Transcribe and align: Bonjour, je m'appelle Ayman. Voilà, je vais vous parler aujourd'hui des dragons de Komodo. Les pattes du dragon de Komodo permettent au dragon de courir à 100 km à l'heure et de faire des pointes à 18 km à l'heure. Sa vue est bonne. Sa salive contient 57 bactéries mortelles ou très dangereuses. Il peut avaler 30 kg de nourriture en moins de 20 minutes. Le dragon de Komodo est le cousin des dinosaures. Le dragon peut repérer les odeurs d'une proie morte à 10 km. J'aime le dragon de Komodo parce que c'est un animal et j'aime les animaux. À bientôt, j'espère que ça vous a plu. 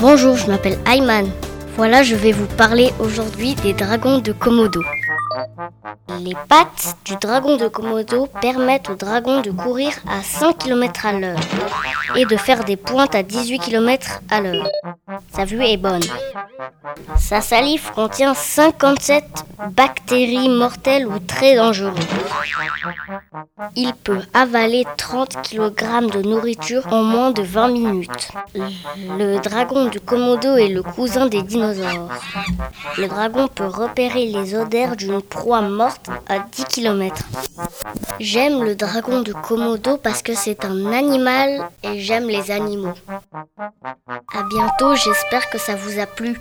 Bonjour, 0.00 0.36
je 0.36 0.48
m'appelle 0.48 0.76
Ayman. 0.86 1.30
Voilà, 1.76 2.02
je 2.02 2.16
vais 2.16 2.32
vous 2.32 2.46
parler 2.46 2.90
aujourd'hui 2.98 3.54
des 3.54 3.72
dragons 3.72 4.18
de 4.18 4.32
Komodo. 4.32 4.82
Les 6.20 6.34
pattes 6.48 6.96
du 7.04 7.16
dragon 7.16 7.56
de 7.56 7.66
Komodo 7.68 8.26
permettent 8.40 8.90
au 8.90 8.94
dragon 8.94 9.40
de 9.40 9.50
courir 9.50 9.92
à 10.08 10.22
100 10.22 10.52
km 10.54 11.06
à 11.06 11.12
l'heure 11.12 11.40
et 12.14 12.24
de 12.24 12.36
faire 12.36 12.64
des 12.64 12.76
pointes 12.76 13.14
à 13.14 13.22
18 13.22 13.58
km 13.58 14.20
à 14.30 14.40
l'heure. 14.40 14.68
Sa 15.34 15.44
vue 15.44 15.64
est 15.64 15.76
bonne. 15.76 16.02
Sa 17.18 17.40
salive 17.40 17.90
contient 17.94 18.34
57 18.34 19.24
bactéries 19.70 20.48
mortelles 20.48 21.06
ou 21.06 21.18
très 21.18 21.56
dangereuses. 21.56 21.94
Il 23.74 23.92
peut 23.94 24.22
avaler 24.32 24.84
30 24.96 25.42
kg 25.42 26.10
de 26.12 26.22
nourriture 26.22 26.86
en 26.92 27.02
moins 27.02 27.30
de 27.30 27.42
20 27.42 27.68
minutes. 27.68 28.28
Le 28.54 29.40
dragon 29.40 29.86
de 29.86 29.98
Komodo 29.98 30.56
est 30.56 30.68
le 30.68 30.82
cousin 30.82 31.26
des 31.26 31.42
dinosaures. 31.42 32.10
Le 32.98 33.08
dragon 33.08 33.48
peut 33.48 33.66
repérer 33.66 34.26
les 34.26 34.54
odeurs 34.54 34.96
d'une 34.96 35.23
proie 35.28 35.62
morte 35.62 36.08
à 36.28 36.38
10 36.38 36.64
km. 36.64 37.22
J'aime 38.20 38.62
le 38.62 38.74
dragon 38.74 39.20
de 39.20 39.32
Komodo 39.32 39.96
parce 39.96 40.22
que 40.22 40.34
c'est 40.34 40.64
un 40.64 40.92
animal 40.92 41.68
et 41.82 42.00
j'aime 42.00 42.28
les 42.28 42.50
animaux. 42.50 42.94
À 43.58 44.42
bientôt, 44.48 44.94
j'espère 44.94 45.50
que 45.50 45.58
ça 45.58 45.74
vous 45.74 45.98
a 45.98 46.06
plu. 46.06 46.38